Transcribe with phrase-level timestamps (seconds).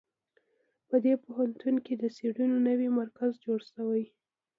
[0.89, 4.03] په دې پوهنتون کې د څېړنو نوی مرکز جوړ شوی